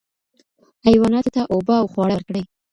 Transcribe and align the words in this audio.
حیواناتو 0.87 1.31
ته 1.35 1.41
اوبه 1.53 1.75
او 1.81 1.87
خواړه 1.93 2.13
ورکړئ. 2.15 2.43